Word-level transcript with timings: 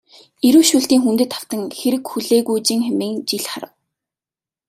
Эрүү 0.47 0.63
шүүлтийн 0.69 1.01
хүндэд 1.03 1.31
автан 1.39 1.61
хэрэг 1.79 2.03
хүлээгүүжин 2.11 2.79
хэмээн 2.87 3.17
жил 3.29 3.45
харав. 3.51 3.73